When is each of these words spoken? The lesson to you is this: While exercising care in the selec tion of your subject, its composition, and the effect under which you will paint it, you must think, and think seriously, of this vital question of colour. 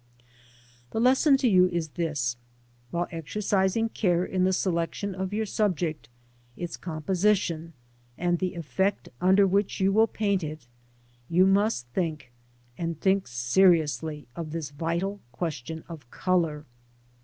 The 0.89 0.99
lesson 0.99 1.37
to 1.37 1.47
you 1.47 1.67
is 1.67 1.89
this: 1.89 2.35
While 2.89 3.05
exercising 3.11 3.89
care 3.89 4.25
in 4.25 4.45
the 4.45 4.49
selec 4.49 4.95
tion 4.95 5.13
of 5.13 5.31
your 5.31 5.45
subject, 5.45 6.09
its 6.57 6.75
composition, 6.75 7.73
and 8.17 8.39
the 8.39 8.55
effect 8.55 9.09
under 9.21 9.45
which 9.45 9.79
you 9.79 9.93
will 9.93 10.07
paint 10.07 10.43
it, 10.43 10.65
you 11.29 11.45
must 11.45 11.85
think, 11.89 12.31
and 12.79 12.99
think 12.99 13.27
seriously, 13.27 14.27
of 14.35 14.53
this 14.53 14.71
vital 14.71 15.19
question 15.31 15.83
of 15.87 16.09
colour. 16.09 16.65